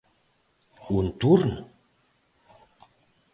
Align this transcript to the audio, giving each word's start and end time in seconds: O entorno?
O 0.91 0.95
entorno? 1.03 1.57